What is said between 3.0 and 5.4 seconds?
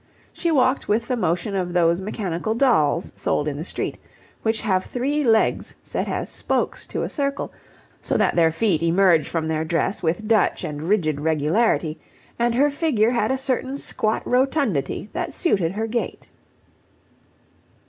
sold in the street, which have three